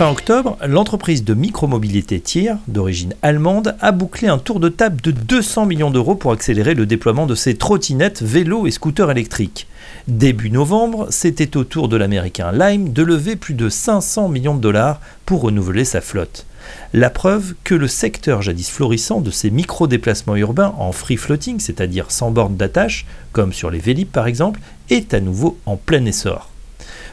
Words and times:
Fin 0.00 0.12
octobre, 0.12 0.56
l'entreprise 0.66 1.24
de 1.24 1.34
micromobilité 1.34 2.20
Tier, 2.20 2.54
d'origine 2.68 3.12
allemande, 3.20 3.76
a 3.80 3.92
bouclé 3.92 4.28
un 4.28 4.38
tour 4.38 4.58
de 4.58 4.70
table 4.70 5.02
de 5.02 5.10
200 5.10 5.66
millions 5.66 5.90
d'euros 5.90 6.14
pour 6.14 6.32
accélérer 6.32 6.72
le 6.72 6.86
déploiement 6.86 7.26
de 7.26 7.34
ses 7.34 7.58
trottinettes, 7.58 8.22
vélos 8.22 8.66
et 8.66 8.70
scooters 8.70 9.10
électriques. 9.10 9.66
Début 10.08 10.48
novembre, 10.48 11.08
c'était 11.10 11.54
au 11.58 11.64
tour 11.64 11.90
de 11.90 11.98
l'américain 11.98 12.50
Lime 12.50 12.94
de 12.94 13.02
lever 13.02 13.36
plus 13.36 13.52
de 13.52 13.68
500 13.68 14.30
millions 14.30 14.54
de 14.54 14.62
dollars 14.62 15.02
pour 15.26 15.42
renouveler 15.42 15.84
sa 15.84 16.00
flotte. 16.00 16.46
La 16.94 17.10
preuve 17.10 17.52
que 17.62 17.74
le 17.74 17.86
secteur 17.86 18.40
jadis 18.40 18.70
florissant 18.70 19.20
de 19.20 19.30
ces 19.30 19.50
micro-déplacements 19.50 20.36
urbains 20.36 20.72
en 20.78 20.92
free 20.92 21.18
floating, 21.18 21.60
c'est-à-dire 21.60 22.10
sans 22.10 22.30
borne 22.30 22.56
d'attache, 22.56 23.04
comme 23.32 23.52
sur 23.52 23.70
les 23.70 23.80
Vélib 23.80 24.08
par 24.08 24.26
exemple, 24.26 24.60
est 24.88 25.12
à 25.12 25.20
nouveau 25.20 25.58
en 25.66 25.76
plein 25.76 26.06
essor. 26.06 26.49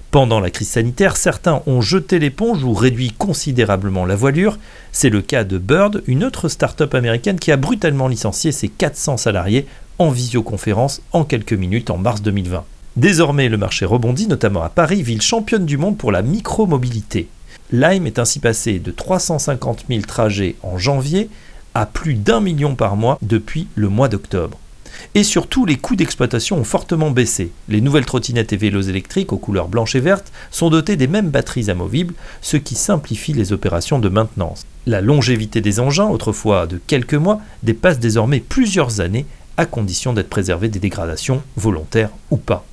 Pendant 0.09 0.39
la 0.39 0.49
crise 0.49 0.69
sanitaire, 0.69 1.17
certains 1.17 1.61
ont 1.67 1.81
jeté 1.81 2.17
l'éponge 2.17 2.63
ou 2.63 2.73
réduit 2.73 3.11
considérablement 3.11 4.05
la 4.05 4.15
voilure. 4.15 4.57
C'est 4.93 5.09
le 5.09 5.21
cas 5.21 5.43
de 5.43 5.57
Bird, 5.57 6.01
une 6.07 6.23
autre 6.23 6.47
start-up 6.47 6.95
américaine 6.95 7.39
qui 7.39 7.51
a 7.51 7.57
brutalement 7.57 8.07
licencié 8.07 8.53
ses 8.53 8.69
400 8.69 9.17
salariés 9.17 9.67
en 9.99 10.09
visioconférence 10.09 11.01
en 11.11 11.25
quelques 11.25 11.53
minutes 11.53 11.89
en 11.89 11.97
mars 11.97 12.21
2020. 12.21 12.63
Désormais, 12.95 13.49
le 13.49 13.57
marché 13.57 13.85
rebondit, 13.85 14.27
notamment 14.27 14.63
à 14.63 14.69
Paris, 14.69 15.03
ville 15.03 15.21
championne 15.21 15.65
du 15.65 15.77
monde 15.77 15.97
pour 15.97 16.13
la 16.13 16.21
micro-mobilité. 16.21 17.27
Lime 17.71 18.07
est 18.07 18.17
ainsi 18.17 18.39
passé 18.39 18.79
de 18.79 18.91
350 18.91 19.85
000 19.89 20.01
trajets 20.01 20.55
en 20.63 20.77
janvier 20.77 21.29
à 21.73 21.85
plus 21.85 22.13
d'un 22.13 22.39
million 22.39 22.75
par 22.75 22.95
mois 22.95 23.19
depuis 23.21 23.67
le 23.75 23.89
mois 23.89 24.07
d'octobre. 24.07 24.57
Et 25.15 25.23
surtout, 25.23 25.65
les 25.65 25.77
coûts 25.77 25.95
d'exploitation 25.95 26.57
ont 26.57 26.63
fortement 26.63 27.11
baissé. 27.11 27.51
Les 27.69 27.81
nouvelles 27.81 28.05
trottinettes 28.05 28.53
et 28.53 28.57
vélos 28.57 28.81
électriques 28.81 29.33
aux 29.33 29.37
couleurs 29.37 29.67
blanches 29.67 29.95
et 29.95 29.99
vertes 29.99 30.31
sont 30.51 30.69
dotés 30.69 30.95
des 30.95 31.07
mêmes 31.07 31.29
batteries 31.29 31.69
amovibles, 31.69 32.13
ce 32.41 32.57
qui 32.57 32.75
simplifie 32.75 33.33
les 33.33 33.53
opérations 33.53 33.99
de 33.99 34.09
maintenance. 34.09 34.63
La 34.85 35.01
longévité 35.01 35.61
des 35.61 35.79
engins, 35.79 36.07
autrefois 36.07 36.67
de 36.67 36.79
quelques 36.87 37.13
mois, 37.13 37.41
dépasse 37.63 37.99
désormais 37.99 38.39
plusieurs 38.39 39.01
années, 39.01 39.25
à 39.57 39.65
condition 39.65 40.13
d'être 40.13 40.29
préservé 40.29 40.69
des 40.69 40.79
dégradations, 40.79 41.41
volontaires 41.55 42.11
ou 42.31 42.37
pas. 42.37 42.65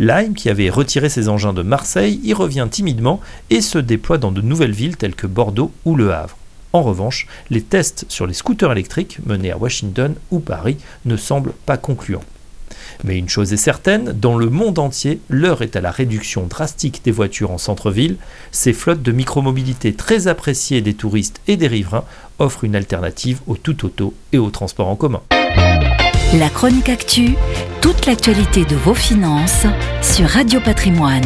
Lime, 0.00 0.34
qui 0.34 0.50
avait 0.50 0.70
retiré 0.70 1.08
ses 1.08 1.28
engins 1.28 1.52
de 1.52 1.62
Marseille, 1.62 2.20
y 2.24 2.32
revient 2.32 2.66
timidement 2.70 3.20
et 3.50 3.60
se 3.60 3.78
déploie 3.78 4.18
dans 4.18 4.32
de 4.32 4.40
nouvelles 4.40 4.72
villes 4.72 4.96
telles 4.96 5.14
que 5.14 5.26
Bordeaux 5.26 5.70
ou 5.84 5.94
Le 5.94 6.12
Havre. 6.12 6.36
En 6.74 6.82
revanche, 6.82 7.28
les 7.50 7.62
tests 7.62 8.04
sur 8.08 8.26
les 8.26 8.34
scooters 8.34 8.72
électriques 8.72 9.18
menés 9.24 9.52
à 9.52 9.56
Washington 9.56 10.12
ou 10.32 10.40
Paris 10.40 10.76
ne 11.04 11.16
semblent 11.16 11.52
pas 11.66 11.76
concluants. 11.76 12.24
Mais 13.04 13.16
une 13.16 13.28
chose 13.28 13.52
est 13.52 13.58
certaine, 13.58 14.06
dans 14.12 14.36
le 14.36 14.50
monde 14.50 14.80
entier, 14.80 15.20
l'heure 15.28 15.62
est 15.62 15.76
à 15.76 15.80
la 15.80 15.92
réduction 15.92 16.48
drastique 16.48 17.02
des 17.04 17.12
voitures 17.12 17.52
en 17.52 17.58
centre-ville. 17.58 18.16
Ces 18.50 18.72
flottes 18.72 19.02
de 19.02 19.12
micromobilité 19.12 19.94
très 19.94 20.26
appréciées 20.26 20.80
des 20.80 20.94
touristes 20.94 21.40
et 21.46 21.56
des 21.56 21.68
riverains 21.68 22.04
offrent 22.40 22.64
une 22.64 22.74
alternative 22.74 23.40
au 23.46 23.56
tout 23.56 23.84
auto 23.86 24.12
et 24.32 24.38
au 24.38 24.50
transport 24.50 24.88
en 24.88 24.96
commun. 24.96 25.22
La 25.30 26.48
chronique 26.52 26.88
actu, 26.88 27.36
toute 27.82 28.06
l'actualité 28.06 28.64
de 28.64 28.74
vos 28.74 28.94
finances 28.94 29.66
sur 30.02 30.28
Radio 30.28 30.58
Patrimoine. 30.58 31.22